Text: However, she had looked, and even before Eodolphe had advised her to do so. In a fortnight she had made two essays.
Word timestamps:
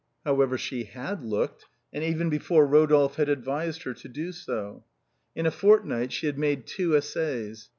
However, 0.25 0.57
she 0.57 0.85
had 0.85 1.23
looked, 1.23 1.67
and 1.93 2.03
even 2.03 2.27
before 2.31 2.67
Eodolphe 2.67 3.17
had 3.17 3.29
advised 3.29 3.83
her 3.83 3.93
to 3.93 4.09
do 4.09 4.31
so. 4.31 4.83
In 5.35 5.45
a 5.45 5.51
fortnight 5.51 6.11
she 6.11 6.25
had 6.25 6.39
made 6.39 6.65
two 6.65 6.97
essays. 6.97 7.69